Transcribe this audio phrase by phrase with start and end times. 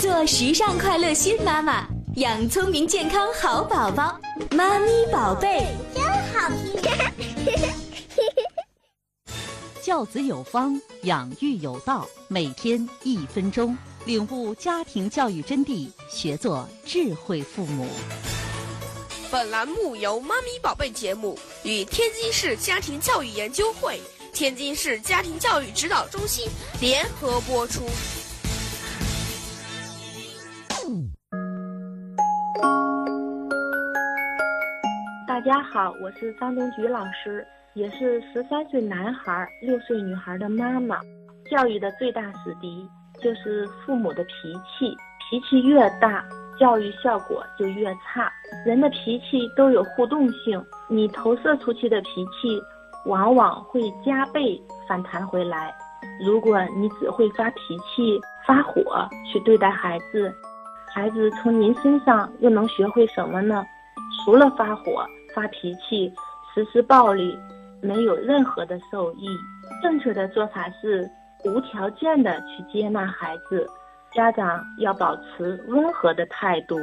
[0.00, 1.84] 做时尚快乐新妈妈，
[2.16, 4.16] 养聪明健康好宝宝。
[4.52, 6.48] 妈咪宝贝，真好
[6.80, 7.68] 听。
[9.82, 17.88] 教子有方，养育有道，每天一分钟，领悟家庭教育真谛，学做智慧父母。
[19.32, 24.00] 本栏目由妈咪宝贝节目与天津市家庭教育研究会、
[24.32, 26.48] 天津市家庭教育指导中心
[26.80, 27.82] 联合播出。
[35.48, 41.00] 大家好，我是张东菊老师，也是十三岁男孩、六岁女孩的妈妈。
[41.50, 42.86] 教育的最大死敌
[43.22, 46.22] 就是父母的脾气，脾气越大，
[46.60, 48.30] 教育效果就越差。
[48.66, 52.60] 人的脾气都有互动性，你投射出去的脾气，
[53.06, 55.74] 往往会加倍反弹回来。
[56.26, 60.30] 如果你只会发脾气、发火去对待孩子，
[60.94, 63.64] 孩子从您身上又能学会什么呢？
[64.22, 65.06] 除了发火。
[65.34, 66.12] 发脾气、
[66.54, 67.38] 实施暴力，
[67.80, 69.28] 没有任何的受益。
[69.82, 71.08] 正确的做法是
[71.44, 73.66] 无条件的去接纳孩子，
[74.12, 76.76] 家长要保持温和的态度，